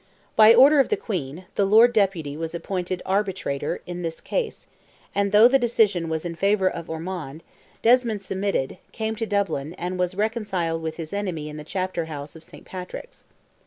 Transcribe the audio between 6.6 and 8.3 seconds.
of Ormond, Desmond